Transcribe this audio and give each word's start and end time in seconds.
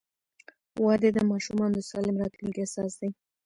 •واده 0.83 1.09
د 1.13 1.19
ماشومانو 1.31 1.75
د 1.77 1.81
سالم 1.89 2.15
راتلونکي 2.21 2.59
اساس 2.63 2.91
دی. 2.99 3.09